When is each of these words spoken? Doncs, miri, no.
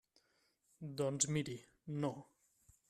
Doncs, 1.01 1.29
miri, 1.37 1.59
no. 2.01 2.13